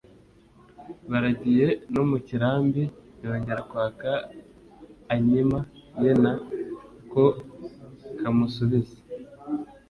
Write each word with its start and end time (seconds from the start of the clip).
baragiye 1.09 1.67
no 1.93 2.03
mu 2.09 2.17
kirambi 2.27 2.83
yongera 3.23 3.61
kwaka 3.69 4.11
a 5.11 5.13
inkima 5.19 5.59
ye 6.01 6.11
na 6.23 6.33
ko 7.11 7.23
kamusubiza 8.19 8.97